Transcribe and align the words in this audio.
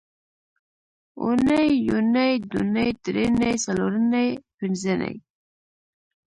اونۍ 1.21 1.63
یونۍ 1.87 2.33
دونۍ 2.51 2.89
درېنۍ 3.03 3.53
څلورنۍ 3.63 4.27
پینځنۍ 4.57 5.15